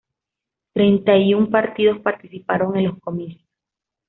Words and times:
Treinta 0.73 1.15
y 1.15 1.35
un 1.35 1.51
partidos 1.51 1.99
participaron 2.01 2.75
en 2.75 2.85
los 2.85 2.99
comicios. 2.99 3.47